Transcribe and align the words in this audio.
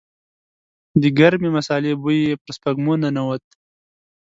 د 1.01 1.03
ګرمې 1.17 1.49
مسالې 1.57 1.91
بوی 2.01 2.17
يې 2.27 2.33
پر 2.41 2.51
سپږمو 2.57 2.93
ننوت. 3.01 3.45